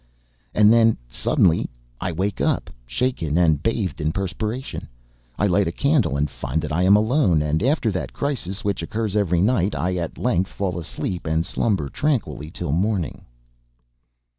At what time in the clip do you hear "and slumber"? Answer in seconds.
11.27-11.87